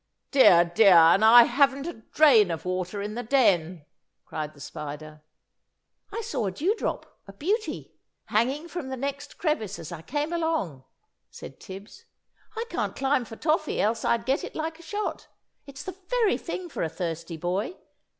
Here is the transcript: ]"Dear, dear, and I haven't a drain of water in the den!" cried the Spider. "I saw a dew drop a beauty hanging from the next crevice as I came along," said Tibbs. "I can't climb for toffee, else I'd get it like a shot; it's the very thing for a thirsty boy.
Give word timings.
]"Dear, 0.31 0.65
dear, 0.65 0.95
and 0.95 1.23
I 1.23 1.43
haven't 1.43 1.85
a 1.85 1.93
drain 1.93 2.49
of 2.49 2.65
water 2.65 3.03
in 3.03 3.13
the 3.13 3.21
den!" 3.21 3.85
cried 4.25 4.55
the 4.55 4.59
Spider. 4.59 5.21
"I 6.11 6.21
saw 6.21 6.47
a 6.47 6.51
dew 6.51 6.73
drop 6.75 7.19
a 7.27 7.33
beauty 7.33 7.93
hanging 8.25 8.67
from 8.67 8.89
the 8.89 8.97
next 8.97 9.37
crevice 9.37 9.77
as 9.77 9.91
I 9.91 10.01
came 10.01 10.33
along," 10.33 10.85
said 11.29 11.59
Tibbs. 11.59 12.05
"I 12.57 12.65
can't 12.67 12.95
climb 12.95 13.25
for 13.25 13.35
toffee, 13.35 13.79
else 13.79 14.03
I'd 14.03 14.25
get 14.25 14.43
it 14.43 14.55
like 14.55 14.79
a 14.79 14.81
shot; 14.81 15.27
it's 15.67 15.83
the 15.83 15.95
very 16.09 16.35
thing 16.35 16.67
for 16.67 16.81
a 16.81 16.89
thirsty 16.89 17.37
boy. 17.37 17.75